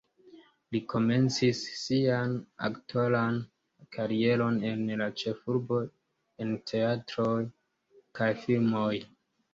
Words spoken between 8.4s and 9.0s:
filmoj.